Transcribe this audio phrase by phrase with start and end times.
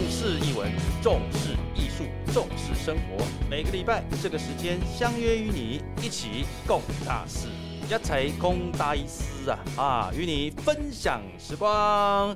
[0.00, 0.72] 重视译文，
[1.02, 3.22] 重视艺术，重视生活。
[3.50, 7.48] 每个礼拜这个时间相约与你一起共大事，
[7.84, 10.10] 一齐共大事啊啊！
[10.16, 12.34] 与你分享时光。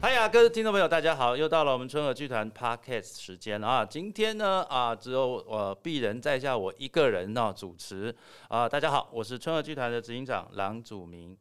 [0.00, 3.84] 嗨呀，各位听众朋友，大家好，又到了我们春和剧团 podcast 时间啊。
[3.84, 8.14] 今天呢啊，只有我鄙人在下我一个人呢主持
[8.48, 8.66] 啊。
[8.66, 11.36] 大家好，我是春和剧团的执行长郎祖明。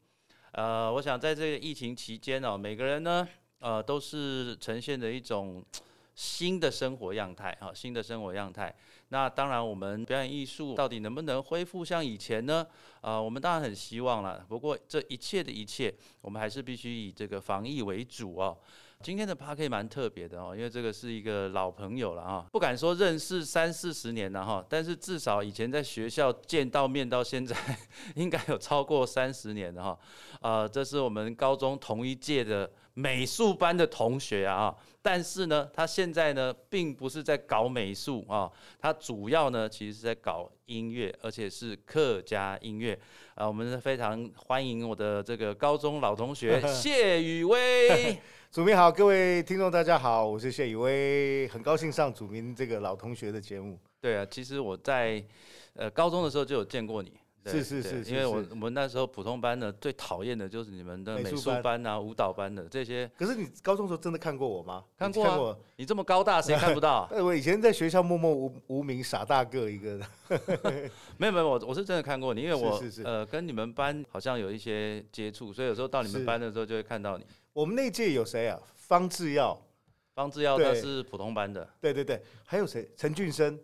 [0.52, 3.26] 呃，我想在这个疫情期间呢，每个人呢。
[3.62, 5.64] 呃，都是呈现的一种
[6.16, 8.76] 新的生活样态哈，新的生活样态。
[9.10, 12.66] 那当然，我们表演艺术到底能不能恢复像以前呢？
[13.02, 14.46] 啊，我们当然很希望了。
[14.50, 18.58] 不过这一切的一切，我们还是必须以这个防疫为主哦。
[19.02, 27.56] 今天的 p a r k 蛮特别的哦，因为这个是一个老朋友了哈，不敢说认识三四十年了哈，但是至少以前在学校见到面到现在，
[28.16, 30.00] 应该有超过三十年了哈。
[30.42, 42.98] 啊，这是我们高中同一届的美术班的同学啊，但是呢，他现在呢，并不是在搞美术啊，他主要呢，其实是在搞音乐，而且是客家音乐
[43.34, 43.48] 啊。
[43.48, 48.20] 我们非常欢迎我的这个高中老同学 谢宇威。
[48.52, 53.80] 祖明好，各位听众大家好，我是谢宇威，很高兴上祖明这个老同学的节目。
[54.02, 55.24] 对啊，其实我在
[55.74, 57.14] 呃高中的时候就有见过你。
[57.46, 63.10] 是是是，因为我我们那时候普通班的最讨厌的就是你们的美术班啊、舞蹈班的这些。
[63.18, 64.84] 可是你高中时候真的看过我吗？
[64.98, 67.10] 看过啊，你这么高大，谁看不到？
[67.24, 70.06] 我以前在学校默默无无名，傻大个一个的。
[71.16, 77.26] 没有没有，我我是真的看过你，因为我呃跟你们班好像有一些接触，所以有时候到你们班的时候就会看到你。
[77.54, 78.60] 我们那届有谁啊？
[78.76, 79.60] 方志耀，
[80.14, 81.68] 方志耀他是普通班的。
[81.80, 82.90] 对对对，还有谁？
[82.96, 83.60] 陈俊生。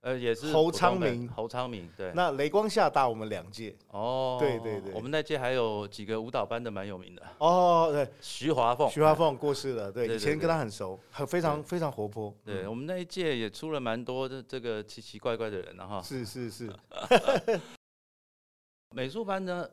[0.00, 2.12] 呃，也是侯昌明，侯昌明，对。
[2.14, 12.36] 那雷光下大我们两届哦，对对对，我们那届还有几个舞蹈班的蛮有名的哦，对，徐华凤，徐华凤过世了，对，以前跟他很熟，很非常非常活泼。
[12.44, 16.02] 对我们那一届也出了蛮多的这个奇奇怪怪的人了哈。
[16.02, 16.70] 是是是，
[18.94, 19.66] 美术班呢？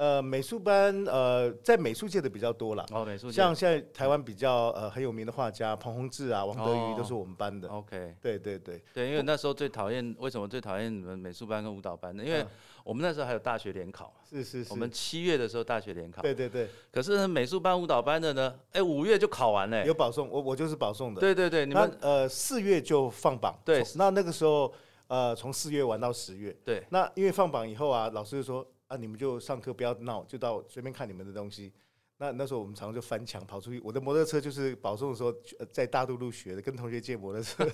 [0.00, 2.86] 呃，美术班呃，在美术界的比较多了。
[2.90, 7.68] 哦，美术像现在台湾比较呃很有名的画家彭宏志啊、王德瑜都是我们班的。
[7.68, 12.24] OK，对对对对，因为那时候最讨厌，为什么最讨厌你们美术班跟舞蹈班呢？
[12.24, 12.42] 因为
[12.82, 14.10] 我们那时候还有大学联考。
[14.26, 14.72] 是是是。
[14.72, 16.22] 我们七月的时候大学联考。
[16.22, 16.66] 对对对。
[16.90, 18.58] 可是美术班、舞蹈班的呢？
[18.72, 19.84] 哎，五月就考完嘞。
[19.86, 21.20] 有保送，我我就是保送的。
[21.20, 23.54] 对对对，你们呃四月就放榜。
[23.66, 23.84] 对。
[23.96, 24.72] 那那个时候
[25.08, 26.56] 呃从四月玩到十月。
[26.64, 26.82] 对。
[26.88, 28.66] 那因为放榜以后啊，老师就说。
[28.90, 28.96] 啊！
[28.96, 31.72] 你们就上课不要闹，就到随便看你们的东西。
[32.18, 33.80] 那那时候我们常常就翻墙跑出去。
[33.84, 35.32] 我的摩托车就是保送的时候
[35.72, 37.64] 在大渡路学的，跟同学借摩托车。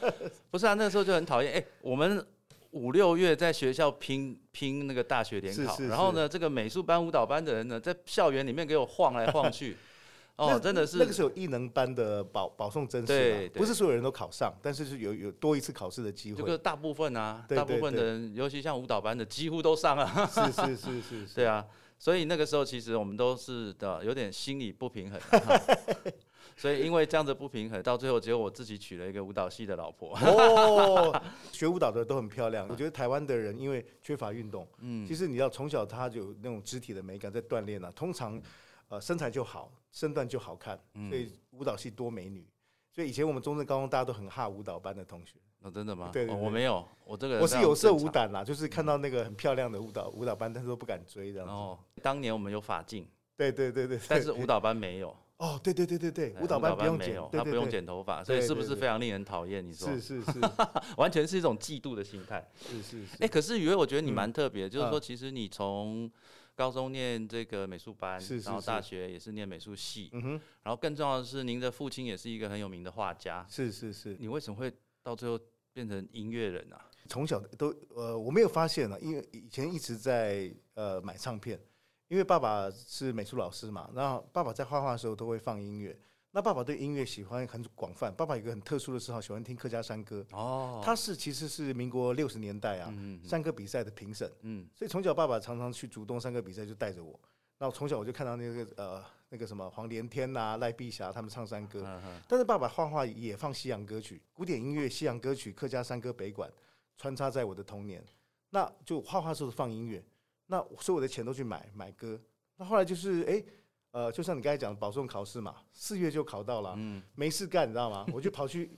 [0.50, 1.54] 不是啊，那时候就很讨厌。
[1.54, 2.24] 哎，我们
[2.72, 9.74] 五六月在学校拼拼那个大学联考，然后呢，这个美术班、舞蹈班的人呢，在校园里面给我晃来晃去。
[10.36, 16.36] 哦，真的是那个时候艺能班的保保送真试，不是所有人都考上，但是是有有多一次考试的机会。
[16.36, 20.06] 这个大部分啊，大部分的人，尤其像舞蹈班的，几乎都上了。
[20.30, 21.64] 是是是是， 对啊，
[21.98, 25.18] 所以那个时候其实我们都是的有点心理不平衡。
[26.54, 30.14] 所以因为这样子不平衡，到最后只有我自己娶了一个舞蹈系的老婆。
[30.18, 32.66] 哦， 学舞蹈的都很漂亮。
[32.68, 38.38] 我觉得台湾的人因为缺乏运动，嗯，其实你要从小他就有那种肢体的美感在锻炼啊，通常。
[38.88, 42.46] 呃，身材就好，身段就好看，所以舞蹈系多美女。
[42.92, 45.38] 所以以前我们中正高中大家都很哈舞蹈班的同学。
[45.60, 46.10] 哦，真的吗？
[46.12, 51.52] 对，我没有，我这个我是有色无胆啦，就是看到那个很漂亮的舞蹈舞蹈班，但是都不敢追这样子。
[51.52, 53.06] 哦，当年我们有法镜。
[53.36, 53.98] 对对对对。
[54.08, 55.14] 但是舞蹈班没有。
[55.38, 59.66] 哦，对对对对对，舞蹈班不用剪，他不用剪头发，所以是不是非常令人讨厌？
[59.66, 60.40] 你说是是是，
[60.96, 62.48] 完全是一种嫉妒的心态。
[62.58, 63.16] 是是是。
[63.20, 66.10] 哎，可是雨薇，我觉得你蛮特别，就是说，其实你从。
[66.56, 70.30] 高中念这个美术班，然后大学也是念美术系，嗯哼，
[70.62, 74.16] 然后更重要的是，您的父亲也是一个很有名的画家，是是是。
[74.18, 74.72] 你为什么会
[75.02, 75.38] 到最后
[75.74, 76.90] 变成音乐人啊？
[77.08, 81.60] 从小都呃，我没有发现啊，因为以前一直在呃买唱片，
[82.08, 85.96] 因为爸爸是美术老师嘛，然后爸爸在画画的时候都会放音乐。
[86.36, 90.22] 那爸爸对音乐喜欢很广泛，爸爸有个很特殊的嗜好，喜欢听客家山歌。
[90.32, 92.94] 哦，他是其实是民国六十年代啊，
[93.24, 94.30] 山歌比赛的评审。
[94.42, 97.18] 嗯，所以从小爸爸常常去主动山歌比赛，就带着我。
[97.56, 101.98] 那从小我就看到那个呃那个什么黄连天呐、赖碧霞他们唱山歌。
[102.28, 106.52] 但是爸爸画画也放西洋歌曲、古典音乐、西洋歌曲、客家山歌北管
[106.98, 108.04] 穿插在我的童年。
[108.50, 110.04] 那就画画时候放音乐，
[110.48, 112.20] 那所有的钱都去买买歌。
[112.58, 113.42] 那后来就是哎。
[113.96, 116.78] 呃，就像你刚才讲的保送考试嘛，四月就考到了，
[117.14, 118.04] 没事干，你知道吗？
[118.12, 118.70] 我就跑去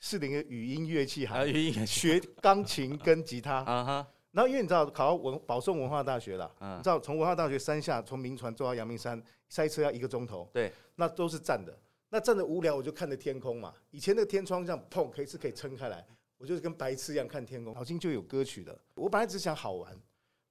[0.00, 3.64] 试了一个语音乐器行，学钢琴跟吉他。
[4.32, 9.18] 然后因为你知道考到文保送文化大学了，你知道从文化大学山下从明传坐到阳明山
[9.48, 11.74] 塞车要一个钟头，对，那都是站的。
[12.10, 13.72] 那站着无聊，我就看着天空嘛。
[13.92, 16.06] 以前那个天窗这样砰，可以是可以撑开来，
[16.36, 17.74] 我就是跟白痴一样看天空。
[17.74, 19.98] 好心就有歌曲的，我本来只想好玩。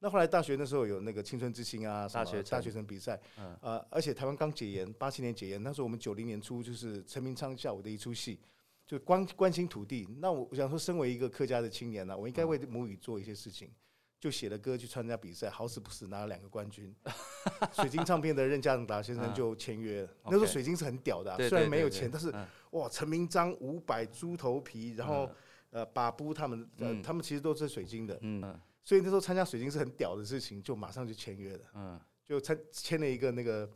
[0.06, 2.56] 那后来大学那时候有那个青春之星啊，大学城。
[2.56, 3.58] 大学生比赛，嗯。
[3.60, 8.40] 呃，而且台湾刚解严，八七年解严，那时候我们九零年初就是陈明昌下午的一出戏，
[8.86, 10.08] 就关关心土地。
[10.20, 13.72] 那我我想说，身为一个客家的青年呢、我应该为母语做一些事情，
[14.20, 16.96] 就写了歌去参加比赛，好死不死拿了两个冠军。
[17.74, 22.46] 水晶唱片的任嘉达先生就签约了，那时候水晶是很屌的啊、虽然没有钱，但是嗯。
[22.74, 25.28] 哇，陈明章、五百、猪头皮，然后
[25.72, 26.70] 呃把布他们，
[27.02, 31.60] 他们其实都是水晶的，嗯所以那时候参加水晶是很屌的事情，就马上就签约了。
[31.74, 33.70] 嗯，就签签了一个那个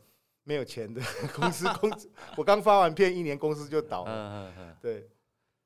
[0.44, 1.02] 没有钱的
[1.34, 4.10] 公司， 公司我刚发完片一年，公司就倒了。
[4.10, 5.10] 嗯嗯嗯，对，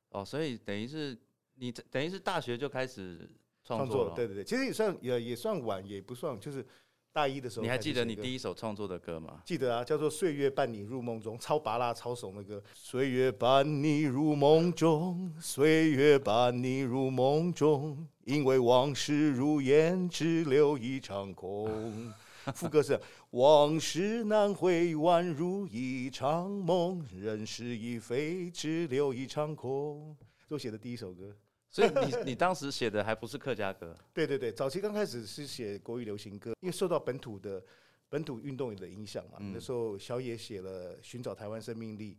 [0.08, 1.16] 哦，所以等于是
[1.56, 3.30] 你等于是大学就开始
[3.62, 6.66] 创创作了，，作对对对，其实也算也也算晚，也不算，就是
[7.14, 7.62] 大一的时候。
[7.62, 8.16] 你还记得你？
[8.16, 9.40] 第一首创作的歌吗？
[9.44, 12.60] 记得啊，叫做《岁月伴你入梦中》，超拔辣超怂的歌。
[12.74, 22.12] 岁月伴你入梦中，岁月伴你入梦中，因为往事如烟，只留一场空。
[22.52, 23.00] 副歌是
[23.30, 30.16] 往事难回，宛如一场梦，人事已非，只留一场空。
[30.48, 31.34] 是我写的第一首歌。
[31.74, 37.60] 所以你 你当时写的还不是客家歌，对对对，早期刚开始是写国语流行歌，因为受到本土的
[38.08, 39.38] 本土运动的影响嘛。
[39.40, 42.14] 嗯那时候小野写了《寻找台湾生命力》，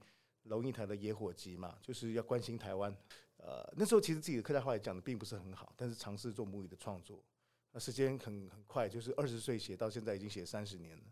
[0.50, 2.94] 龙应台的《野火集》嘛，就是要关心台湾。
[3.38, 7.24] 呃，那时候其实自己的客家话也讲的并不是很好，但是尝试做母语的创作。
[7.72, 11.04] 那时间很很快，就是二十岁写到现在已经写三十年了，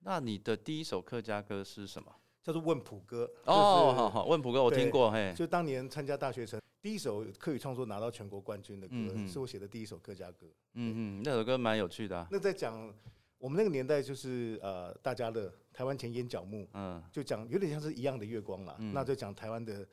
[0.00, 2.14] 那你的第一首客家歌是什么？
[2.42, 3.24] 叫做《问普歌》。
[3.50, 10.46] 哦，就是好好，问普歌我听过，嘿，就当年参加大学城第一首客语创作拿到全国冠军的歌，是我写的第一首客家歌。
[10.74, 12.94] 嗯嗯，那首歌蛮有趣的啊，那在讲
[13.38, 18.76] 我们那个年代就是呃大家的，台湾前烟角木，嗯就讲有点像是一样的月光啦。
[18.78, 19.84] 嗯那就讲台湾的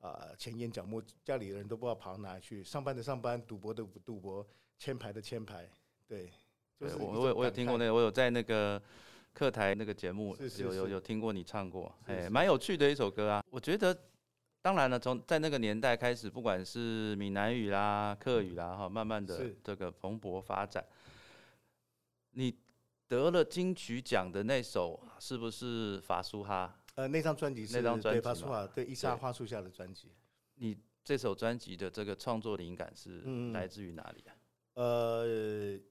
[0.00, 4.46] 呃前烟角木，家里的人都不知道跑到哪里去，上班的上班，赌博的赌博，
[4.76, 5.66] 签牌的签牌，
[6.06, 6.28] 对，
[6.78, 8.78] 就是对我我有我有听过那个，我有在那个
[9.32, 13.42] 客台那个节目有有有听过你唱过，哎，蛮有趣的一首歌啊。
[13.48, 13.98] 我觉得，
[14.62, 20.84] 当然了，从在那个年代开始，不管是闽南语啦、客语啦，哈，慢慢的是这个蓬勃发展。
[22.30, 22.56] 你
[23.08, 26.78] 得了金曲奖的那首是不是法苏哈？
[26.94, 30.12] 呃那张专辑是那张专对辑嘛帕苏瓦对伊莎花树下的专辑。
[30.54, 34.32] 你这首专辑的这个创作灵感是嗯来自于哪里啊？
[34.74, 35.26] 呃，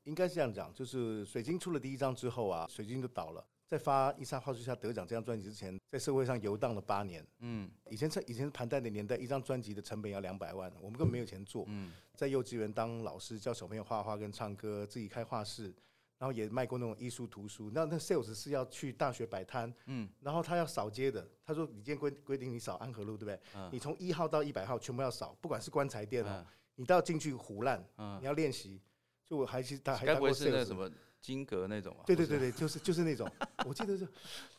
[0.06, 3.46] 应该是这样讲，就是水晶出了第一张之后啊，水晶就倒了。
[3.72, 7.26] 在发《伊莎花树下》得奖这张专辑之前，在社会上游荡了八年。
[7.40, 11.64] 嗯以前是以前是盘带的年代，一张专辑的成本要两百万，我们根本没有钱做。
[11.70, 15.74] 嗯在幼稚园当老师，教小朋友画画跟唱歌，自己开画室，
[16.18, 17.72] 然后也卖过那种艺术图书。
[17.74, 21.26] 那那 sales 是要去大学摆摊，嗯然后他要扫街的。
[21.46, 23.40] 他说：“你今天规规定你扫安和路，对不对？
[23.56, 26.46] 嗯你从一号到一百号全部要扫，不管是棺材店哦，嗯
[26.76, 28.82] 你都要进去胡烂，嗯你，要练习。
[29.26, 30.92] 就我还是他还该当过 sales 什么
[31.22, 32.04] 金格那种啊？
[32.06, 33.30] 对对对对，就是就是那种，
[33.66, 34.08] 我记得是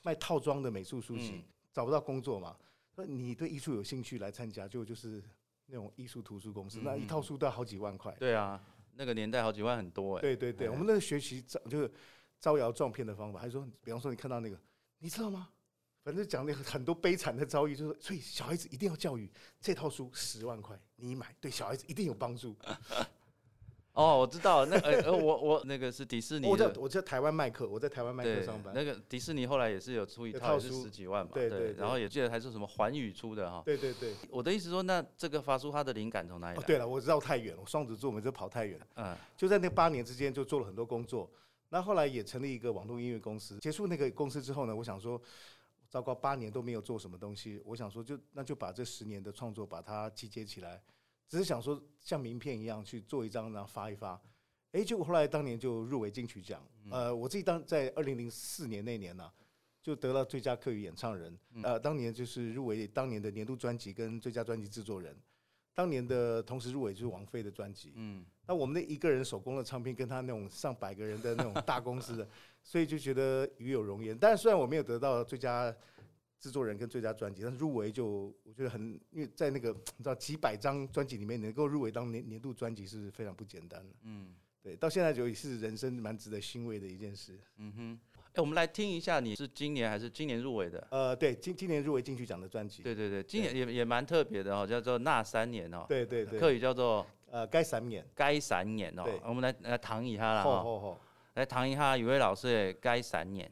[0.03, 2.57] 卖套装的美术书籍，嗯找不到工作嘛，
[2.95, 5.23] 说你对艺术有兴趣来参加，就就是
[5.67, 8.15] 那种艺术图书公司，那一嗯套书都要好几万块。
[8.19, 8.63] 对啊，
[8.95, 10.21] 那个年代好几万很多哎。
[10.21, 11.91] 对对对，哎我们那个学习招就是
[12.39, 14.61] 招摇撞骗的方法，还说，比方说你看到那个，
[14.99, 15.49] 你知道吗？
[16.05, 22.55] 反正讲那个很多悲惨的遭遇，就是所以小孩子一定要教育，这套书十万块，你买对小孩子一定有帮助。
[23.95, 28.73] 哦，我知道，那呃呃，我我那个是迪士尼我在，我在台湾麦克，我在台湾麦克上，班。
[28.75, 33.63] 那个迪士尼后来也是有出一套，是十几万嘛，对对对然后也记得还是什么环宇出的哈。
[33.67, 34.15] 对对对。
[34.31, 38.87] 我的意思说，那这个发出它的灵感从哪里来？，哦对了，我绕太远了，我双子座我们就跑太远了。
[38.97, 41.31] 嗯就在那八年之间，就做了很多工作。
[41.69, 43.59] 那后来也成立一个网络音乐公司。
[43.59, 45.21] 结束那个公司之后呢，我想说，
[45.91, 47.61] 糟糕，八年都没有做什么东西。
[47.65, 50.83] 我想说就，那就把这十年的创作把它集结起来，
[51.33, 54.21] 只是想说像名片一样去做一张，然后发一发。
[54.73, 56.63] 哎，结果后来当年就入围金曲奖。
[56.91, 59.33] 呃，我自己当在二零零四年那年呢、
[59.81, 61.35] 就得了最佳客语演唱人。
[61.63, 65.17] 呃，当年就是入围当年的年度专辑跟最佳专辑制作人。
[65.73, 67.95] 当年的同时入围就是王菲的专辑。
[67.97, 72.29] 嗯，那我们的一个人手工的唱片，跟他那种上百个人的那种大公司的，
[72.63, 74.15] 所以就觉得与有荣焉。
[74.19, 75.75] 但是虽然我没有得到最佳
[76.43, 83.95] 制作人跟最佳专辑，但是入围就我觉得很，因为在那个 你知道几百张专辑里面能够入围当年年度专辑是非常不简单的。
[84.03, 87.39] 嗯对，到现在就也是人生蛮值得欣慰的一件事。
[87.59, 88.01] 嗯哼。
[88.35, 90.85] 哎，我们来听一下，你是今年还是今年入围的？
[90.91, 99.21] 呃，对，今今年入围金曲奖的专辑，对对对，今年也也蛮特别的哦，叫做那三年哦，对对对，客语叫做呃，该闪眼，该三年哦对。
[99.25, 101.01] 我们来来谈一下啦哈，吼吼吼。
[101.35, 103.51] 来谈一下，有位老师的该三年。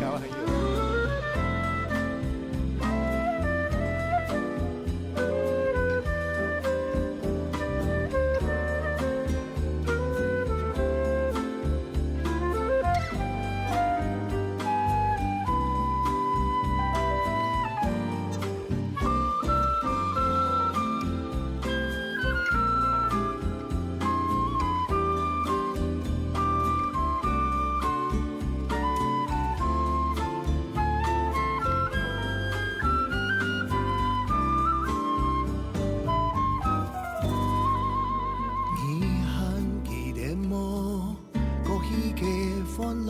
[0.00, 0.87] Chào.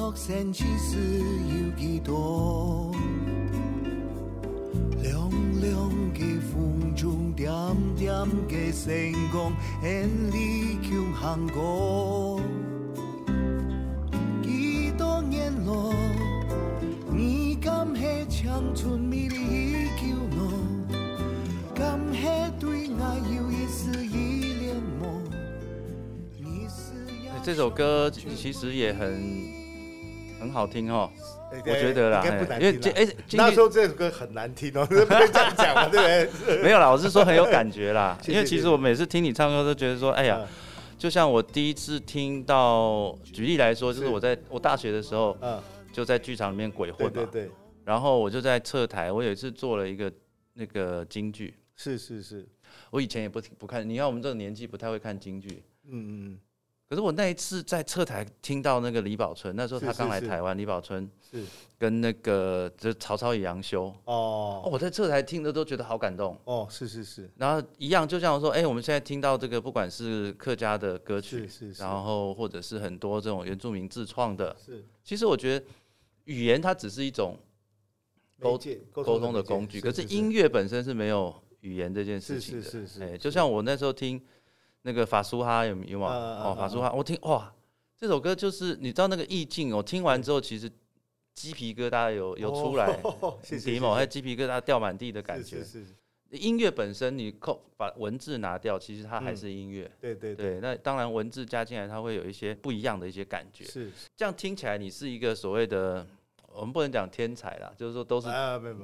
[0.08, 2.94] 歡樂甚至是有幾多？
[5.02, 7.46] 涼涼嘅風中，點
[7.96, 12.40] 點嘅星光，眼裏強行過。
[14.42, 15.92] 幾多年咯，
[17.10, 20.52] 你敢係長春美麗叫我？
[21.74, 25.02] 敢係對愛有一絲依戀麼？
[26.38, 29.57] 你是要这首歌其实也很
[30.38, 31.11] 很好听哦，
[31.52, 32.25] 哎我觉得啦，
[32.61, 32.78] 因为。
[32.78, 36.62] 这哎，那时候这首歌很难听哦， 不能这样讲嘛，对不对？
[36.62, 40.49] 没有啦，我是说很有感觉啦， 因为其实我每次听你唱歌都觉得说，哎呀，嗯。
[40.99, 44.12] 就像我第一次听到，举例来说，就是是。
[44.12, 47.50] 我在我大学的时候嗯，就在剧场里面鬼混嘛，对对对，
[47.85, 50.12] 然后我就在侧台，我有一次做了一个
[50.54, 52.45] 那个京剧，是是是，
[52.90, 56.38] 我以前也不不看，你看我们这个年纪不太会看京剧，嗯嗯
[56.88, 61.45] 可是我那一次在侧台听到那个李宝春，那时候他刚来台湾，李宝春是。
[61.78, 66.37] 跟那个就是曹操与杨修，哦，哦我在侧台听的都觉得好感动。
[66.42, 67.30] 哦，是是是。
[67.37, 74.85] 然后一样，就像我说，哎、我们现在听到这个，不管是客家的歌曲，是是是，然后或者是很多这种原住民自创的，是。
[75.04, 75.64] 其实我觉得
[76.25, 77.38] 语言它只是一种
[78.40, 78.59] 沟
[78.90, 80.09] 沟沟通的工具，可是是。
[80.12, 82.64] 音乐本身是没有语言这件事情的。
[82.64, 83.18] 是是是，哎，是。
[83.18, 84.21] 就像我那时候听
[84.82, 86.08] 那个法苏哈有有吗？
[86.08, 87.52] 哦，法苏哈，我听哇，
[87.97, 90.70] 这首歌就是你知道那个意境哦，听完之后其实
[91.35, 92.99] 鸡皮疙瘩有有出来，
[93.64, 95.58] 迪某还鸡皮疙瘩掉满地的感觉。
[95.58, 99.90] 是是是，音乐本身你扣把文字拿掉，其实它还嗯是音乐。
[100.00, 103.64] 对对对，对，那当然文字加进来，它会有一些不一样的一些感觉。
[103.64, 106.06] 是这样听起来，你是一个所谓的，
[106.58, 108.28] 我们不能讲天才啦，就是说都是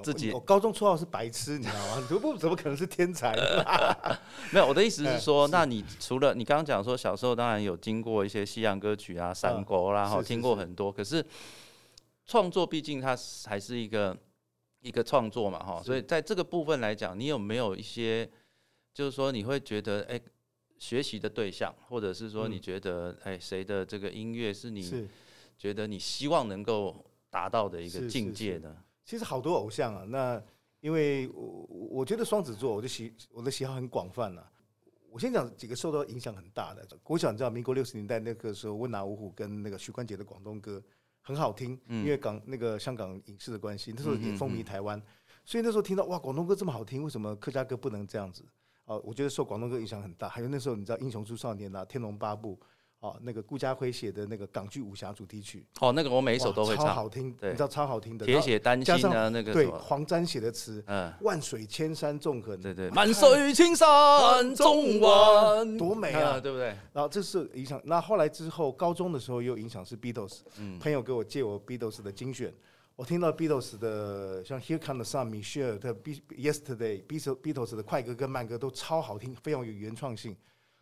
[0.02, 2.06] 自己我高中绰号是白痴，你知道吗？
[2.08, 3.64] 你不怎么可能是天才呢？
[4.52, 4.66] 没有。
[4.66, 11.24] 我的意思是哎说，那你除了你刚刚讲说小时候当然有经过一些西洋歌曲啊、山歌啦，哈、听过很多，可是
[12.26, 14.16] 创作毕竟它是还是一个
[14.80, 18.28] 一个创作嘛，哈，所以在这个部分来讲，你有没有一些，
[18.92, 20.20] 就是说你会觉得，哎、
[20.78, 25.08] 学习的对象，或者是说你嗯觉得，哎、谁的这个音乐是你是，
[25.58, 27.04] 觉得你希望能够
[27.34, 28.76] 达到的一个境界呢？
[29.04, 30.40] 其实好多偶像啊，那
[30.78, 34.48] 因为我我觉得双子座，我的喜我的喜好很广泛啊。
[35.10, 36.86] 我先讲几个受到影响很大的。
[37.02, 40.80] 国小你知道，民国六十年代那个时候，温拿五虎跟那个许冠杰的广东歌
[41.20, 45.00] 很好听，嗯因为港那个香港影视的关系，那时候也风靡台湾，
[45.44, 48.44] 所以那时候听到哇，广东歌这么好听，为什么客家歌不能这样子？
[48.86, 50.28] 哦，我觉得受广东歌影响很大。
[50.28, 52.56] 还有那时候你知道《英雄出少年》啊，《天龙八部》
[53.04, 58.24] 哦，那个顾家辉写的那个港剧武侠主题曲，哦，那个我每一首都会唱，超好听，你知道超好听的。
[58.24, 66.40] 铁血丹心啊，那个对，黄沾写的词，嗯，万水千山纵横，对对，哇万水青山纵横，多美啊！
[66.40, 66.68] 对不对？
[66.94, 67.78] 然后这是影响。
[67.84, 72.54] 那后来之后，高中的时候又影响是 Beatles，嗯，朋友给我借我 Beatles 的精选，
[72.96, 80.34] 我听到 Beatles 的像 Here Come the Sun、Michelle 的 Be Yesterday、Beatles Beatles 的快歌跟慢歌都超好听，非常有原创性。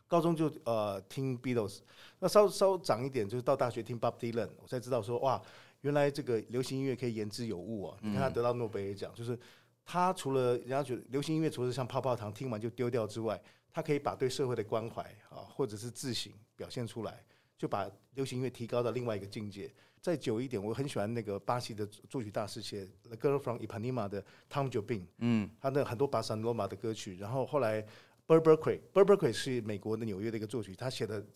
[0.07, 1.79] 高中就呃听 Beatles，
[2.23, 5.43] 那稍稍长一点就是到大学听 Bob Dylan，我才知道说哇，
[5.81, 7.99] 原来这个流行音乐可以言之有物啊！
[8.00, 9.37] 你看他得到诺贝尔奖，就是
[9.85, 17.25] 他除了人家觉得流行音乐除了像泡泡糖听完就丢掉之外，他可以把对社会的关怀啊，或者是自省表现出来，
[17.59, 19.69] 就把流行音乐提高到另外一个境界。
[20.00, 27.83] 再久一点，我很喜欢那个巴西的作曲大师写《The Girl from Ipanema》的 Tom Jobim，嗯，他的很多巴塞罗马的歌曲，然后后来
[28.26, 31.21] b u r Berkeley，b u r Berkeley 是美国的纽约的一个作曲，他写的《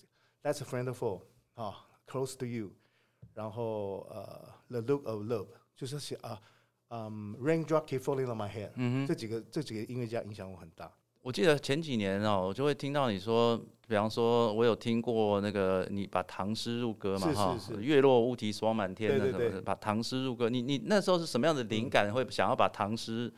[0.46, 1.22] That's a Friend of All》
[1.60, 1.74] 啊，
[2.08, 2.66] 《Close to You》，
[3.34, 6.40] 然后呃，《The Look of Love》，就是写啊，
[6.90, 10.88] 嗯，《Raindrop Keep Falling on My Head》，嗯哼，这几个这几个音乐家影响我很大。
[11.22, 17.82] 我记得前几年哦，我就会听到你说，比方说，我有听过那个你把唐诗入歌嘛，哈，是。
[17.82, 20.48] 月落乌啼霜满天的什么，把唐诗入歌。
[20.48, 23.34] 你你那时候是什么样的灵感，会想要把唐诗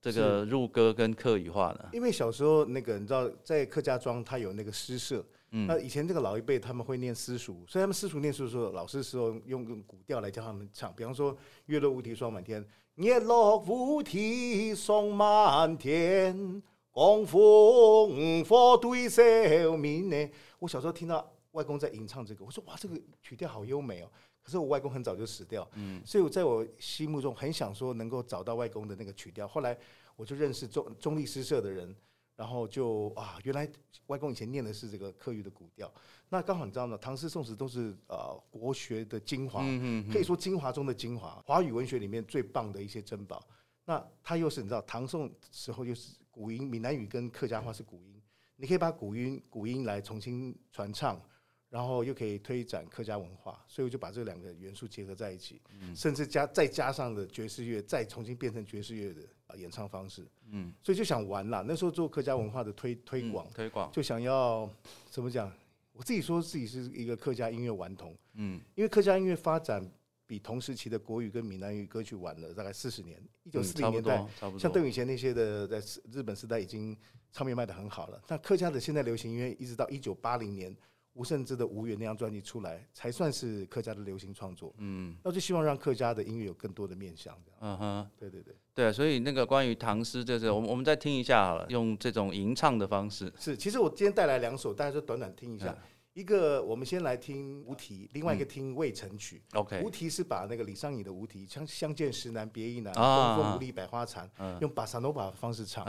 [0.00, 1.88] 这个入歌跟客语化呢？
[1.92, 12.66] 因为小时候那个你知道，在客家庄它有那个诗社，嗯那以前这个老一辈他们会念私塾，所以他们私塾念书的时候，老师时候用用古调来教他们唱，比方说“月落乌啼霜满天”，
[12.96, 20.30] 月落乌啼霜满天，供奉佛对少民呢。
[20.58, 24.10] 我小时候听到外公在吟唱这个，我说哇，这个曲调好优美哦。
[24.42, 29.46] 可是我外公很早就死掉，嗯，所以我在我心目中很想说能够找到外公的那个曲调。
[29.46, 29.78] 后来
[30.16, 31.94] 我就认识中中立诗社的人，
[32.42, 33.70] 然后就啊，原来
[34.08, 35.88] 外公以前念的是这个客语的古调。
[36.28, 36.98] 那刚好你知道吗？
[37.00, 43.46] 唐诗宋词都是呃国学的精华，嗯可以说精华中的精华，华语文学里面最棒的一些珍宝。
[43.84, 48.20] 那它又是你知道唐宋时候又是古音，闽南语跟客家话是古音，
[48.56, 51.22] 你可以把古音古音来重新传唱。
[51.68, 55.58] 然后又可以推展客家文化，所以我就把这两个元素结合在一起，
[55.96, 60.26] 甚至加再加上了爵士乐，再重新变成爵士乐的呃演唱方式。
[60.50, 61.64] 嗯，所以就想玩啦。
[61.66, 64.68] 那时候做客家文化的推推广，推广，就想要
[65.10, 65.52] 怎么讲？
[65.92, 69.86] 我自己说自己是一个客家音乐顽童，嗯因为客家音乐发展
[70.26, 73.22] 比同时期的国语跟闽南语歌曲晚了大概四十年。
[73.44, 76.96] 一九四零年代，差不多，像邓雨贤那些的，在日本时代已经
[77.30, 78.22] 唱片卖的很好了。
[78.28, 80.74] 那客家的现在流行音乐，一直到一九八零年
[81.14, 84.74] 吴胜之的《无缘》那张专辑出来，才算是客家的流行创作。
[84.78, 87.36] 嗯那就希望让客家的音乐有更多的面向。
[87.44, 88.10] 这样，嗯哼。
[88.18, 93.32] 对对对，对，所以那个关于唐诗，就是我们我们再听一下好了，用这种吟唱的方式。
[93.38, 93.56] 是。
[93.56, 95.66] 其实我今天带来两首，大家就短短听一下。
[95.70, 95.78] 嗯
[96.14, 99.42] 一个我们先来听无题，另外一个听渭城曲。
[99.54, 105.86] OK，无题是把那个李商隐的无题，相相见时难别亦难，啊东风无力百花残，嗯用巴萨诺瓦的方式唱，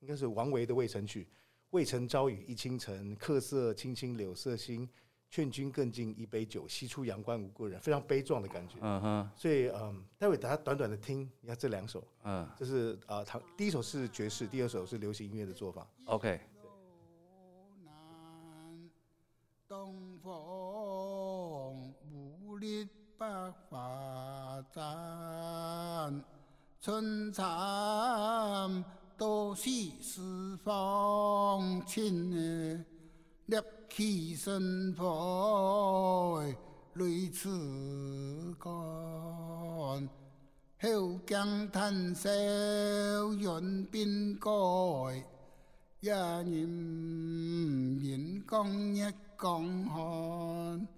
[0.00, 1.24] 应该是王维的《未成曲》。
[1.74, 4.88] 渭城朝雨浥轻尘，客舍青青柳色新。
[5.28, 7.80] 劝君更尽一杯酒，西出阳关无故人。
[7.80, 8.76] 非常悲壮的感觉。
[8.80, 15.84] 嗯哼，所以，嗯，待会大家短短的听一下这两首，嗯这是啊，唐第一首是爵士，第二首是流行音乐的做法。
[16.04, 16.40] ，OK，
[17.84, 18.90] 南
[19.66, 26.24] 东风无力百花展，
[26.80, 28.84] 春蚕
[29.16, 32.84] 多谢四方亲哎
[33.46, 33.56] 立
[33.88, 36.56] 起身来
[36.94, 37.48] 泪自
[38.58, 38.72] 干
[40.80, 42.28] 后江叹息
[43.38, 44.50] 缘变改
[46.00, 46.48] 一人
[48.02, 49.00] 饮光一
[49.40, 50.88] 江寒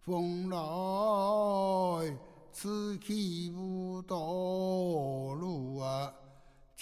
[0.00, 2.18] 风来
[2.52, 4.51] 此去无多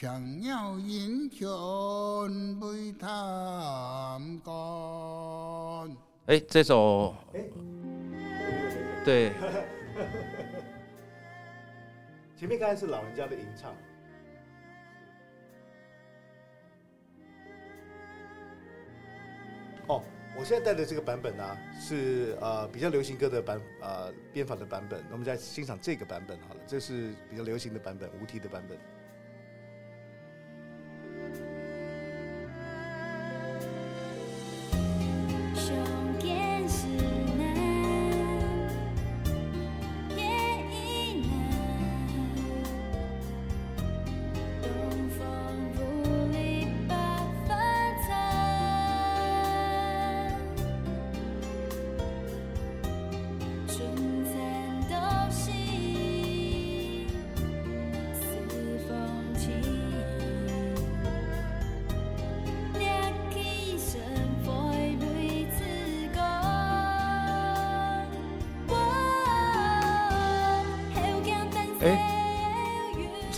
[0.00, 1.46] 强鸟引犬
[2.58, 3.10] 为探
[4.42, 4.54] 干。
[6.24, 7.14] 哎，这首，
[9.04, 9.30] 对，
[12.34, 13.74] 前面刚才是老人家的吟唱，
[19.86, 20.02] 哦，
[20.34, 28.78] 我现在带的这个版本呢、是呃比较流行歌的版呃编法的版本，我们再欣赏这个版本好了，这是比较流行的版本，无题的版本。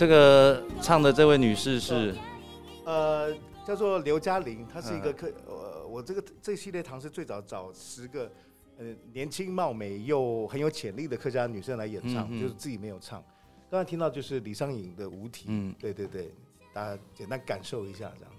[0.03, 2.13] 这个唱的这位女士是，
[2.83, 3.33] 呃，
[3.65, 8.29] 叫做刘嘉玲，她是一个客，呃，我这个这系列堂是最早找十个
[8.77, 12.41] 呃年轻貌美又很有潜力的客家女生来演唱，嗯嗯。
[12.41, 13.23] 就是自己没有唱。
[13.71, 15.73] 刚才听到就是李商隐的《无题》，嗯。
[15.79, 16.33] 对对对，
[16.73, 18.33] 大家简单感受一下这样。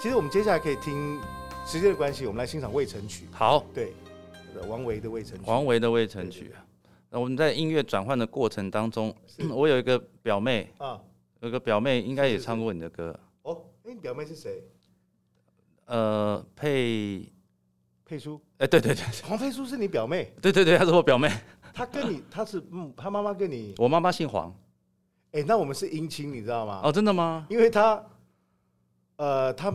[0.00, 1.20] 其实我们接下来可以听，
[1.66, 3.92] 时间的关系，我们来欣赏《渭城曲》，好，对，
[4.66, 5.44] 王维的《渭城曲》。
[5.46, 6.50] 王维的《渭城曲》
[7.20, 9.14] 我们在音乐转换的过程当中，
[9.50, 11.00] 我有一个表妹，啊，
[11.40, 14.62] 有个表妹应该也唱过你的歌，哦，哎，你表妹是谁？
[15.86, 17.30] 呃，佩，
[18.04, 21.28] 佩淑，哎，对对对黄佩淑是你表妹，对对对，她是我表妹，
[21.74, 24.54] 她跟你，她是嗯，她妈妈跟你，我妈妈姓黄。
[25.32, 26.80] 哎、那我们是姻亲，你知道吗？
[26.84, 27.46] 哦，真的吗？
[27.50, 28.02] 因为她，
[29.16, 29.74] 呃，她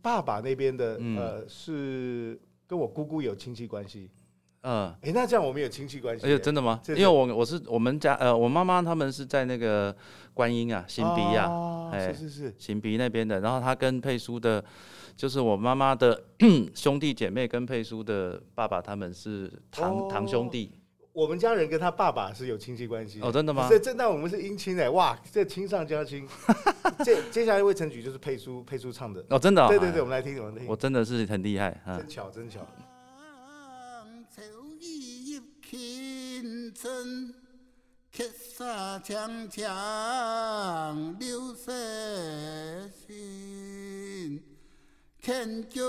[0.00, 1.16] 爸爸那边的，嗯。
[1.16, 4.10] 呃，是跟我姑姑有亲戚关系，
[4.68, 6.36] 嗯，哎，那这样我们有亲戚关系而耶。
[6.36, 6.80] 且真的吗？
[6.88, 9.94] 因为我我是我们家呃，我妈妈他们是在那个
[10.34, 14.64] 观音啊，新鼻啊，哦哎是是是，新鼻那边的，然后他跟佩叔的，
[15.16, 16.20] 就是我妈妈的
[16.74, 20.72] 兄弟姐妹跟佩叔的爸爸他们是堂、哦堂兄弟
[21.12, 23.66] 我们家人跟他爸爸是有亲戚关系哦，真的吗？
[23.70, 26.28] 这这那我们是姻亲哎，哇，这亲上加亲。
[27.02, 32.06] 这接下来未成举就是佩叔佩叔唱的，哦，真的、哦，对对对，哎我们来听，我们听我，真的是很厉害啊真！
[32.06, 32.60] 巧真巧。
[36.66, 37.32] 青春，
[38.12, 38.24] 刻
[38.56, 41.72] 沙强强流色
[42.88, 44.42] 心。
[45.20, 45.82] 天君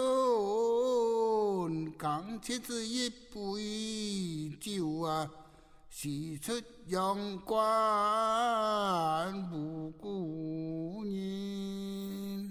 [1.97, 5.27] 讲起这一杯酒啊，
[5.89, 7.55] 喜出阳关
[9.51, 12.46] 无故人。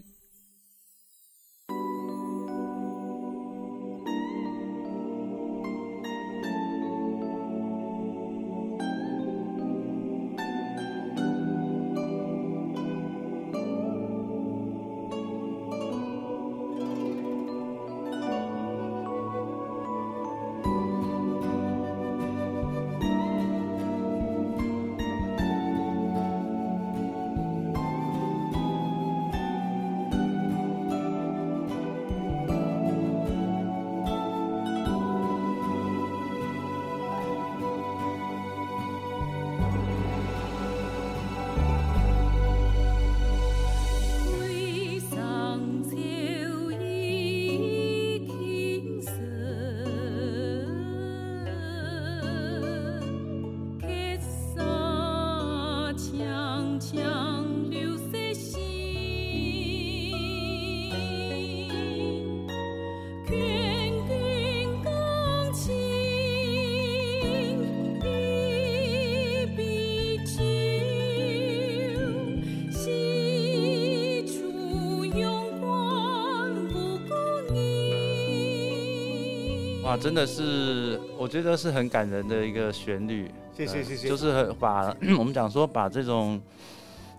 [79.87, 83.27] 哇，真的是，我觉得是很感人的一个旋律。
[83.29, 84.09] 呃谢谢谢谢。
[84.09, 86.43] 就是很把 我们讲说把这种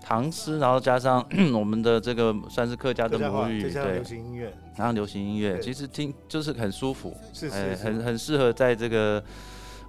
[0.03, 1.25] 唐诗，然后加上
[1.55, 3.93] 我们的这个算是客家的母语，对。
[3.93, 7.83] 流，行音乐，然后流行音乐，其实听就是很舒服，哎，是是是。
[7.85, 9.23] 很很适合在这个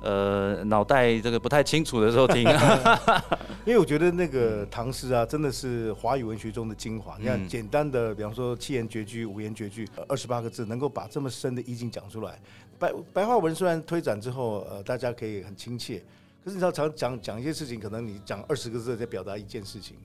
[0.02, 2.42] 呃脑袋这个不太清楚的时候听。
[3.66, 7.16] 因为我觉得那个唐诗啊，真的是华语文学中的精华。
[7.18, 12.38] 你看，嗯简单的，比方说七言绝句、五言绝句，二十八个字，能够把这么深的意境讲出来。
[12.78, 15.98] 白白话文虽然推展之后，呃，大家可以很亲切，
[16.44, 19.96] 可是你知道，常讲讲一些事情，可能你讲二十个字在表达一件事情。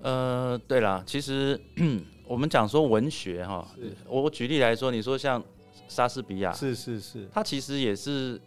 [0.00, 1.60] 呃，对啦，其实
[2.26, 5.42] 我们讲说文学哈是，我举例来说，你说像
[5.88, 8.40] 莎士比亚，是是是，他其实也是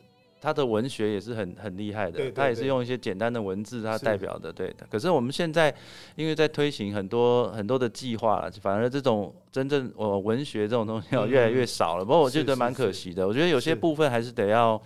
[0.45, 4.85] 他的文学也是很很厉害的，对对对他也是用一些简单的文字，他代表的对的。
[4.91, 5.73] 可是我们现在
[6.15, 12.05] 因为在推行很多很多的计划了，反而这种真正呃文学这种东西越来越少了。
[12.05, 14.79] 不过我觉得蛮可是惜的，我觉得有些部分还是得要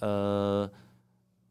[0.00, 0.68] 呃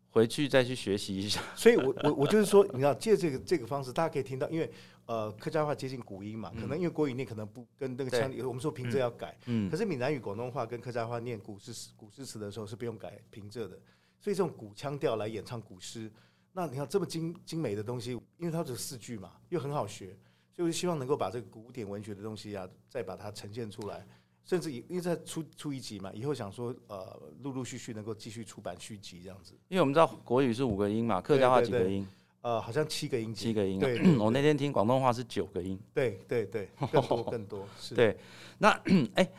[0.10, 1.40] 回去再去学习一下。
[1.56, 4.68] 所以我我我就是说，你知道，借这个这个方式，大家可以听到，因为
[5.08, 9.70] 呃客家话接近古音嘛，可能因为国语念可能不跟那个腔调，我们说平仄要改，嗯。
[9.70, 13.80] 可，是闽南语、广东话跟客家话念古诗词古诗词的时候是不用改平仄的，
[14.20, 16.12] 所以这种古腔调来演唱古诗，
[16.52, 20.08] 那你看这么精精美的东西，因为它只有四句嘛，又很好学，
[20.54, 24.06] 所以我就希望能够把这个古典文学的东西啊，再把它呈现出来，
[24.44, 32.06] 甚至以因为在出出一集嘛，以后想说呃陆陆续续能够继续出版续集这样子，因为我们知道国语是五个音嘛，客家话几个音？
[32.48, 34.18] 呃好像七个音节，七个音啊对 对。
[34.18, 35.78] 我那天听广东话是九个音。
[35.94, 38.18] 对对对，更多更多是， 对，
[38.60, 38.70] 那
[39.16, 39.30] 哎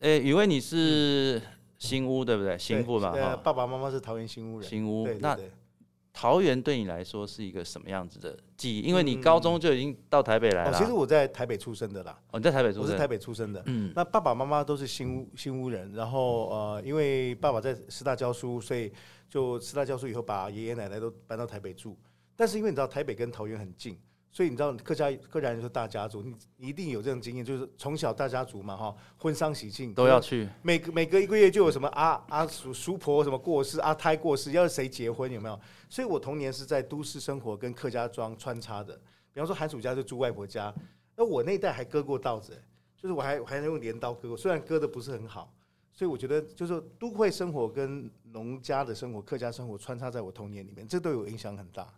[0.00, 1.40] 哎，宇威你是
[1.78, 2.56] 新屋对不对？
[2.58, 5.52] 新屋嘛呃，爸爸妈妈是桃园新屋人，新屋那对对对。
[6.18, 8.80] 桃园对你来说是一个什么样子的记忆？
[8.80, 10.78] 因为你高中就已经到台北来哦，了。
[10.78, 12.84] 其实我在台北出生的啦，哦，你在台北出生。
[12.84, 13.62] 我是台北出生的。
[13.66, 18.90] 嗯，那爸爸妈妈都是新屋新屋人，然后呃，因为爸爸在师大教书，所以
[19.28, 21.94] 就师大教书以后，把爷爷奶奶都搬到台北住。
[22.34, 23.98] 但是因为你知道台北跟桃园很近，
[24.36, 30.46] 所以你知道客家客家人是大家族，你你一定有这种经验，就是从小大家族嘛哈，婚丧喜庆都要去。
[30.60, 35.58] 每个每隔一个月就有什么阿阿叔叔婆什么过世，阿胎过世，要是谁结婚有没有？
[35.88, 38.94] 所以我童年是在都市生活跟客家庄穿插的。
[39.32, 40.70] 比方说寒暑假就住外婆家，
[41.16, 42.62] 那我那一代还割过稻子，
[42.94, 45.50] 就是我还我还能用镰刀割过，虽然割的不是很好。
[45.94, 51.90] 所以我觉得就是都会生活跟农家的生活、客家生活穿插在我童年里面，这对我影响很大。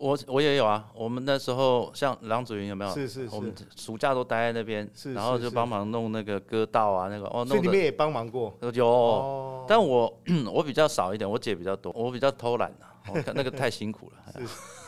[0.00, 2.90] 我我也有啊，我们那时候像郎祖云有没有？
[2.94, 8.86] 是是是我们暑假都待在那边，是然后就帮忙弄那个歌道啊，那个哦，弄的所以你们也帮忙过有。
[8.86, 9.66] 哦。
[9.68, 10.10] 但我
[10.50, 14.42] 我比较少一点，我姐比较多，我比较偷懒啊，我看 那个太辛苦了。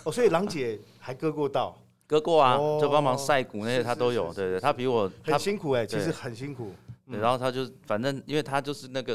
[0.04, 6.72] 哦，所以郎姐还割过稻，割过啊，哦就帮忙晒谷那些是她都有，对对，她比我她很辛苦哎，其实很辛苦。
[7.10, 9.14] 对，然后她就反正因为她就是那个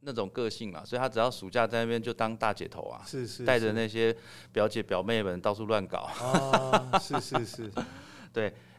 [0.00, 4.14] 那种个性嘛，所以他只要暑假在那边就当大姐头啊，是是带着那些
[4.52, 5.98] 表姐表妹们到处乱搞。
[6.22, 7.72] 啊，是是是，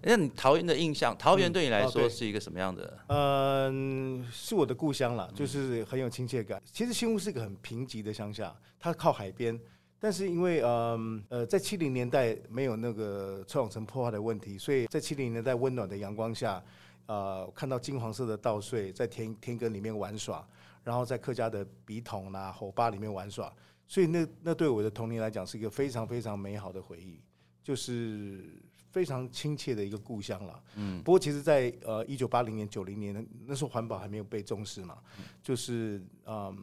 [0.03, 2.97] 那你桃园的印象，桃园嗯对你来说是一个什么样的？
[3.07, 6.61] 嗯，是我的故乡啦，就是很有亲切感。
[6.71, 9.59] 其实新屋是一个很贫瘠的乡下，它靠海边，
[9.99, 16.63] 但是因为嗯呃在七零年代没有那个臭氧层破坏的问题，所以在七零年代温暖的阳光下，
[17.07, 20.47] 呃看到金黄色的稻穗在田田埂里面玩耍，
[20.83, 23.53] 然后在客家的笔筒啦、火吧里面玩耍，
[23.87, 27.21] 所以那那对我的童年来讲是一个非常非常美好的回忆，
[27.63, 30.63] 就是非常亲切的一个故乡了。
[30.75, 34.97] 嗯，不过其实在，呃一九八零年、九零年那时候环保还没有被重视嘛，
[35.43, 36.55] 就是嗯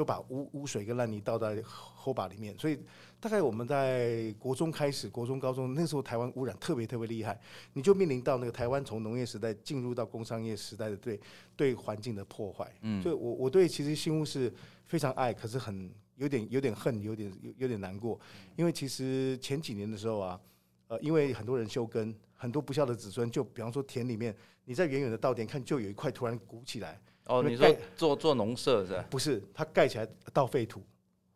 [0.00, 2.80] 都把污污水跟烂泥倒在后把里面，所以
[3.20, 7.38] 大概我们在国中开始，国中、高中那时候台湾污染特别特别厉害，
[7.74, 11.20] 你就面临到那个台湾从农业时代进入到工商业时代的对
[11.54, 12.74] 对环境的破坏。
[12.80, 13.02] 嗯。
[13.02, 14.50] 所以我我对其实新屋是
[14.86, 18.18] 非常爱，可是很有点有点恨，有点有有点难过，
[18.56, 20.40] 因为其实前几年的时候啊，
[20.88, 24.34] 呃，因为很多人休耕，很多不孝的子孙，就比方说田里面，
[24.64, 26.98] 你在远远的稻田看，就有一块突然鼓起来，
[27.30, 29.04] 哦，你说做做农舍是吧？
[29.08, 30.82] 不是它盖起来倒废土，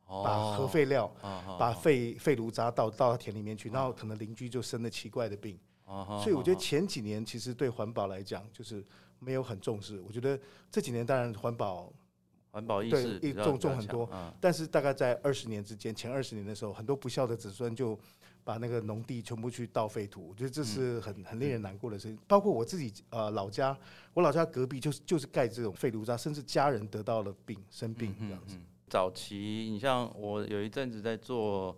[0.06, 5.58] 把核废料、哦，把废废炉渣倒倒到田里面去，然后可能邻居就生了奇怪的病。
[5.86, 8.84] 哦，所以我觉得前几年其实对环保来讲，就是
[9.18, 10.00] 没有很重视。
[10.00, 10.38] 我觉得
[10.70, 11.92] 这几年当然环保，
[12.50, 17.98] 环保意对识一重重很多嗯但是大概在二十年之间，前二十年的时候，很多不孝的子孙就
[18.44, 22.18] 把那个农地全部去倒废土，我觉得这是很很令人难过的事情。
[22.28, 23.76] 包括我自己呃老家，
[24.12, 28.56] 我老家隔壁就是就是盖这种废炉渣，甚至家人得到了病生病这样子。
[28.86, 29.36] 早期，
[29.72, 31.76] 你像我有一阵子在做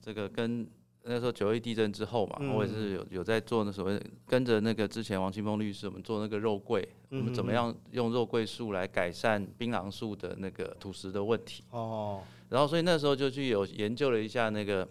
[0.00, 0.66] 这个跟
[1.04, 11.62] 那时候九一地震之后嘛，嗯我也是有有在做那所谓跟着那个之前王清峰律师，我们做那个肉桂，我们怎么样用肉桂树来改善槟榔树的那个土石的问题。
[11.70, 14.88] 哦，然后所以那时候就去有研究了一下那个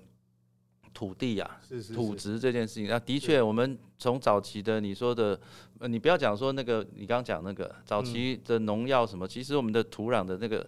[0.94, 1.94] 土地啊，是是是。
[1.94, 5.40] 土质这件事情，那的确，我们从早期的你说的，
[5.80, 10.68] 呃，你不要讲说那个，你刚刚讲那个早期的农药什么，其实我们的土壤的那个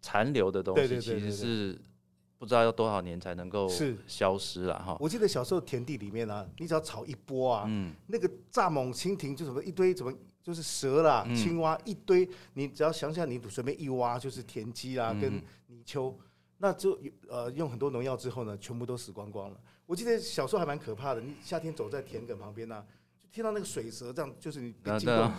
[0.00, 1.78] 残留的东西，其实是
[2.38, 3.96] 不知道要多少年才能够是。
[4.06, 4.96] 消失了哈。
[5.00, 11.34] 我记得小时候田地里面啊，你只要炒一波啊，嗯，那个蚱蜢、蜻蜓就什么一堆，怎么就是蛇啦、嗯。
[11.34, 15.20] 青蛙一堆，你只要想想，你随便一挖就是田鸡啦、嗯。
[15.20, 16.14] 跟泥鳅，
[16.58, 19.56] 那就呃用很多农药之后呢，全部都死光光了。
[19.86, 22.82] 我记得小时候还蛮可怕的，你夏天走在田埂旁边呢、
[23.20, 25.30] 就听到那个水蛇这样，就是你那经过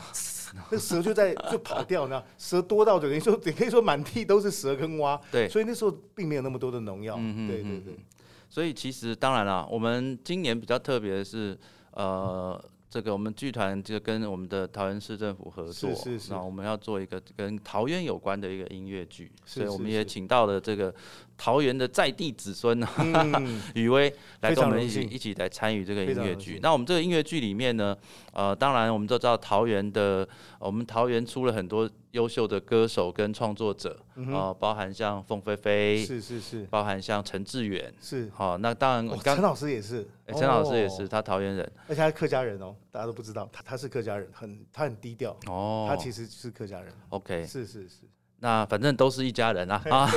[0.69, 5.19] 那，蛇就在就跑掉，呢蛇多到等于说，也可以说满地都是蛇跟蛙。
[5.32, 7.15] 对，所以那时候并没有那么多的农药。
[7.17, 7.99] 嗯哼对对对
[8.47, 11.58] 所以其实当然了，我们今年比较特别的是，
[11.91, 12.63] 呃，
[12.95, 20.95] 这个我们剧团就跟我们的桃园市政府合作，是是是那我们要做一个跟桃园有关的一个音乐剧，是所以我们也请到了这个
[21.38, 26.34] 桃园的在地子孙啊，嗯， 雨薇来跟我们一起一起来参与这个音乐。
[26.38, 27.93] 剧那我们这个音乐剧里面呢，
[28.31, 30.25] 呃，当然我们都知道桃园的，
[30.58, 37.93] 我们桃园出了很多优秀的歌手跟创作者，嗯呃，包含像凤飞飞，是是是包含像陈志远。
[38.01, 38.31] 是。
[38.34, 45.85] 好，那当然陈老师也是，欸陈老师也是，哦，他桃园人而且他是客家人哦，大家都不知道，他他是客家人，很他很低调，哦。
[45.88, 48.01] 他其实是客家人，OK，是是是，
[48.39, 50.09] 那反正都是一家人啊啊。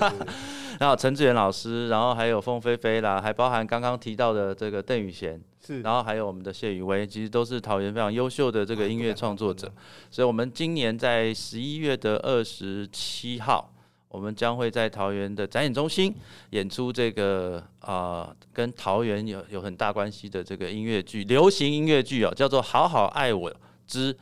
[0.78, 9.72] 然后陈志远老师，然后还有凤飞飞啦，还包含刚刚提到的这个邓宇贤，是，然后还有我们的谢宇威，其实都是桃园非常优秀的这个音乐创作者。
[10.08, 13.72] 所以，我们今年在十一月的二十七号，
[14.08, 16.14] 我们将会在桃园的展演中心
[16.50, 23.54] 演出这个啊、呃跟桃园有有很大关系的这个音乐剧，流行音乐剧哦，叫做《好好爱我
[23.86, 24.16] 之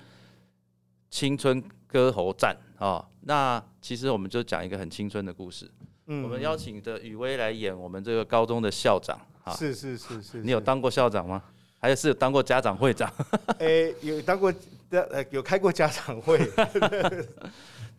[1.09, 5.70] 青春歌喉战》啊、那其实我们就讲一个很青春的故事。
[6.09, 9.53] 嗯我们邀请的雨薇来演我们这个高中的校长啊。
[9.55, 10.42] 是是是是，是？
[10.42, 11.42] 你有当过校长吗？
[11.79, 13.11] 还是有当过家长会长？
[13.61, 14.53] 诶有当过
[14.90, 16.38] 呃有开过家长会，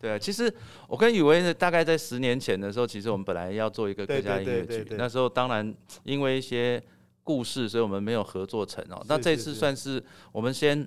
[0.00, 0.52] 对啊，其实
[0.86, 6.82] 我跟雨薇呢，大概在十年前的时候，其实我们本来要做一个客家音乐剧，那时候当然因为一些
[7.24, 9.04] 故事，所以我们没有合作成哦。
[9.08, 10.86] 那这次算是我们先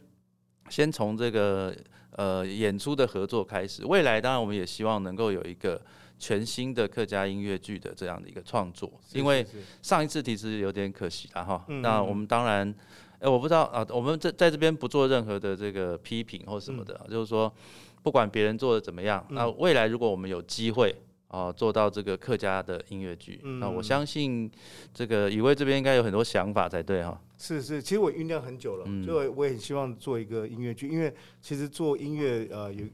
[0.69, 1.75] 先从这个
[2.11, 5.81] 呃演出的合作开始，未来当然我们也希望能够有一个
[6.17, 9.45] 全新的客家音乐剧的这样的一个创作，因为
[9.81, 11.65] 上一次其实有点可惜了哈。
[11.81, 12.73] 那我们当然，
[13.19, 17.51] 哎、我不知道啊，我们这在这边不做任何的这个批评或什么的，就是说，
[18.03, 20.95] 不管别人做的怎么样，嗯那未来如果我们有机会。
[21.31, 24.51] 啊，做到这个客家的音乐剧，那我嗯相信
[24.93, 27.17] 这个以威这边应该有很多想法才对哈。
[27.37, 32.85] 是是，其实我酝酿很久了，嗯就我我也很希望做一个音乐剧，因为其实做音乐呃有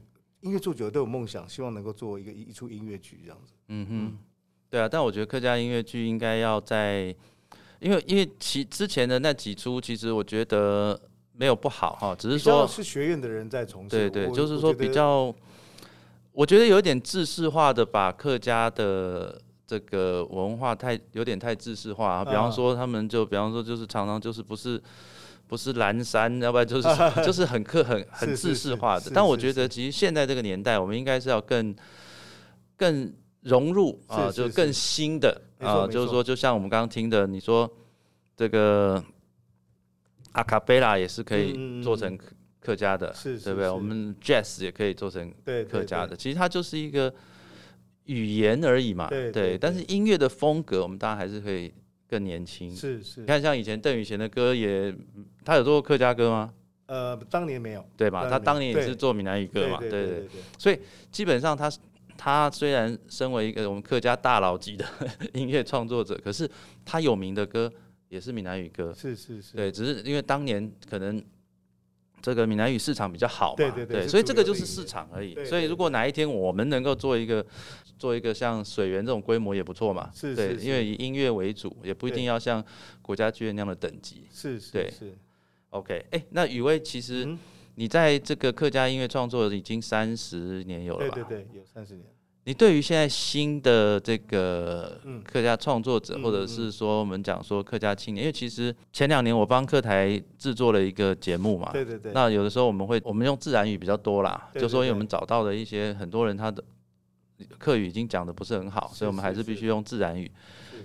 [0.42, 3.54] 音乐做久了都有梦想，希望能够做一个一一出音乐剧这样子。
[3.70, 4.18] 嗯哼，
[4.70, 7.12] 对啊，但我觉得客家音乐剧应该要在，
[7.80, 11.00] 因为因为其之前的那几出，其实我觉得
[11.38, 15.34] 没有不好哈，只是说，是学院的人在从事，对对，就是说比较，
[16.32, 24.82] 我觉得有点制式化的把客家的这个文化太有点太制式化，啊比方啊说他们就比方说就是常常就是不是。
[25.48, 26.86] 不是蓝山，要不然就是
[27.24, 29.08] 就是很客很很制式化的是。
[29.08, 31.74] 但我觉得其实现在这个年代，我们应该是要更
[32.76, 37.66] 更融入啊，就是更新的啊，就是说，就像我们刚刚听的，你说
[38.36, 39.02] 这个
[40.38, 42.26] 阿卡贝拉也是可以做成客
[42.60, 43.68] 客家的，是是对不对？
[43.68, 45.32] 我们 jazz 也可以做成
[45.68, 47.12] 客家的，对其实它就是一个
[48.04, 51.72] 语言而已嘛，对对但是音乐的风格，我们当然还是可以
[52.08, 52.74] 更年轻。
[52.74, 54.94] 是是你，看，像以前邓宇贤的歌也，
[55.44, 56.54] 他有做过客家歌吗？
[56.86, 58.30] 呃，当年没有，对吧？
[58.30, 60.28] 他当年也是做闽南语歌嘛，对对对
[60.62, 60.80] 对。
[61.10, 61.70] 基本上他
[62.16, 64.86] 他虽然身为一个我们客家大佬级的
[65.34, 66.48] 音乐创作者，可是
[66.84, 67.72] 他有名的歌
[68.08, 71.22] 也是闽南语歌，是是是，对，只是因为当年可能。
[72.20, 75.34] 这个闽南语市场比较好嘛，对对对是所以这个就是市场而已。
[75.34, 77.46] 对所以如果哪一天我们能够做一个
[77.96, 82.62] 做一个像水源这种规模也不错嘛，对，是是是因为以音乐为主，也不一定要像
[83.02, 84.24] 国家剧院那样的等级。
[84.32, 85.16] 是是对是
[85.70, 87.38] ，OK，哎、那雨薇其实嗯
[87.76, 91.14] 你在这个客家音乐创作已经三十年有了吧？
[91.14, 92.04] 对对对，有三十年，
[92.48, 95.22] 你对于现在新的这个嗯。
[95.22, 106.64] 客家创作者，嗯或者是说我们讲说客家青年，因为其实前两年我帮客台制作了一个节目嘛，对对对，那有的时候我们会我们用自然语比较多啦，就说因为我们找到的一些很多人他的
[107.58, 110.30] 客语已经讲的不是很好，所以我们还是必须用自然语。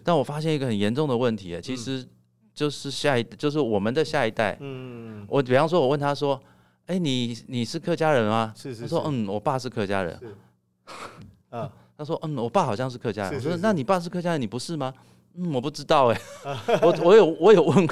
[0.03, 1.77] 但我发现一个很严重的问题，其嗯。
[1.77, 2.05] 实
[2.53, 6.39] 就是下一就是我们的下一代，嗯，我比方说，我问他说
[6.85, 10.19] ：“哎、你你是客家人吗？”是是他说：“嗯，我爸是客家人。
[11.57, 14.93] 是啊，”他说：“嗯，我爸好像是客家人。”我说：“是是那你爸是客家人，你不是吗？”
[15.35, 16.19] 嗯，我不知道 哎、
[16.81, 17.87] 我我有我有问，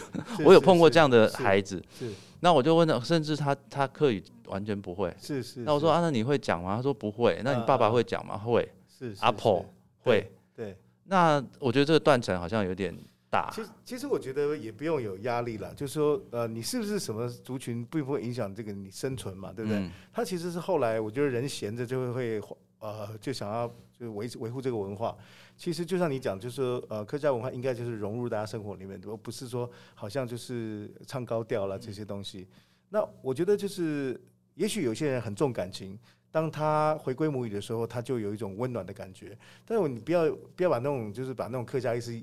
[0.46, 5.12] 我有碰过这样的孩子，是那我就问他，甚至他他客语完全不会。
[5.20, 6.76] 是是，那我说啊，那你会讲吗？
[6.76, 7.42] 他说不会。
[7.44, 8.38] 那你爸爸会讲吗？
[8.38, 8.68] 会。
[8.88, 9.66] 是是阿婆
[10.04, 10.32] 会。
[10.56, 10.78] 对。
[11.06, 12.96] 那我觉得这个断层好像有点
[13.30, 13.64] 大其。
[13.64, 19.80] 实，其实我觉得也不用有压力了，就是说，呃，你是不是什么族群，并不会影响这个你生存嘛，对不对？
[19.80, 23.68] 嗯它其实是后来，我觉得人闲着就会会呃，就想要
[23.98, 25.16] 就是维维护这个文化。
[25.56, 32.48] 其实就像你讲，就是说呃，客家文化应该就是融入大家生活里面，而不是说好像就是唱高调了这些东西。
[32.90, 34.20] 那我觉得就是，
[34.56, 35.98] 也许有些人很重感情。
[36.32, 39.38] 当他回归母语的时候，他就有一种温暖的感觉。
[39.66, 42.14] 但是你不要不要把那种就是把那种客家意思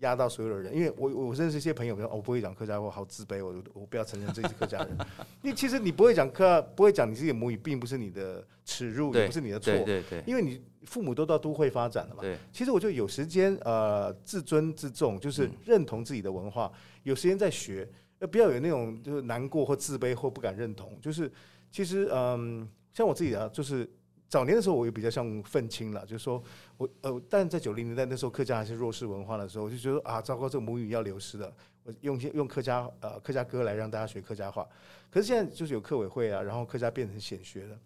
[0.00, 4.96] 压到所有的人，因为我我认识一些朋友，比如说、哦、我不会讲客家话，好自卑，我我不要承认自己是客家人。
[5.42, 12.20] 因为其实你不会讲客，不会讲你自己的母语，并不是你的耻辱，也不是你的错，对对对因为你父母都到都会发展了嘛。
[12.20, 16.70] 对，其实我就有时间呃自尊自重，就是嗯认同自己的文化，
[17.02, 20.98] 有时间在学，呃不要有那种就是难过或自卑或不敢认同。
[21.00, 21.30] 就是
[21.70, 23.88] 其实嗯，像我自己啊，就是
[24.28, 26.42] 早年的时候我也比较像愤青了，就是说
[26.76, 34.66] 我呃，但在九零年代那时候客家还是弱势文化的时候，我就觉得啊，糟糕，这个母语要流失了，我用些用客家呃客家歌来让大家学客家话。
[35.10, 37.78] 可是现在就是有客委会啊，然后客家变成显学了。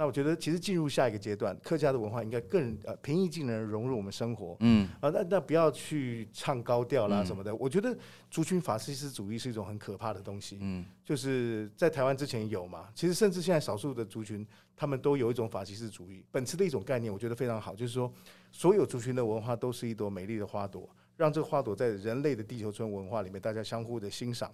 [0.00, 4.56] 那我觉得，其实进入下一个阶段，客家的文化应该更呃平易近人，融入我们生活。
[4.60, 7.52] 嗯，啊，那那不要去唱高调啦嗯什么的。
[7.56, 7.98] 我觉得
[8.30, 10.58] 族群法西斯主义是一种很可怕的东西。
[10.60, 16.24] 嗯，就是在台湾之前有嘛，其实甚至现在少数的族群，他们都有一种法西斯主义。
[16.30, 18.08] 本次的一种概念，我觉得非常好，就是说，
[18.52, 24.48] 所有族群的文化都是一朵美丽的花朵，让这个花朵在人类的地球村文化里面，大家相互的欣赏。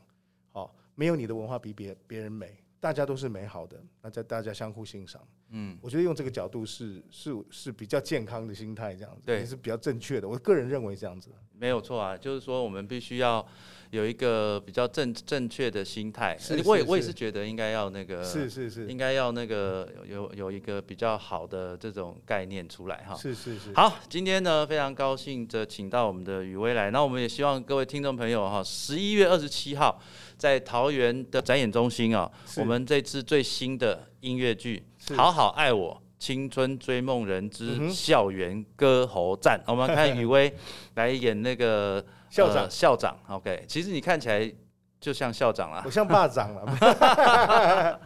[0.52, 5.26] 好、没有你的文化比别别人美，大家都是美好的，那在大家相互欣赏。
[5.50, 10.28] 嗯，我觉得用这个角度是是是比较健康的心态，这样子，对也是比较正确的。
[10.28, 11.30] 我个人认为这样子。
[11.56, 13.46] 没有错啊，就是说我们必须要
[13.90, 16.36] 有一个比较正正确的心态。
[16.36, 23.14] 是是是我也我也是觉得应该要那个，是是是应该要那个有有有一个比较好的这种概念出来哈。
[23.14, 30.02] 是是是，好，今天呢非常高兴的请到我们的雨薇来，那我们也希望各位听众朋友哈，十一月二十七号
[30.36, 35.94] 在桃园的展演中心啊，我们这次最新的音乐剧是《好好爱我》。
[36.16, 40.50] 青春追梦人之校园歌喉战》 我们看雨薇
[40.94, 43.14] 来演那个校长呃校长。
[43.28, 44.50] OK，其实你看起来
[44.98, 45.90] 就像校长了我。
[45.90, 48.00] 像霸长了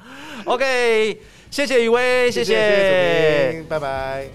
[0.47, 4.27] ，OK，谢谢雨薇，谢谢拜拜。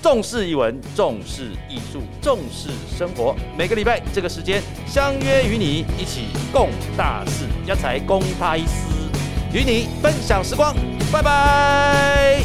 [0.00, 3.34] 重视语文，重视艺术，重视生活。
[3.58, 9.01] 每个礼拜这个时间，相约与你一起共大事，一才共大事，
[9.52, 10.74] 与你分享时光。
[11.12, 12.42] 拜拜。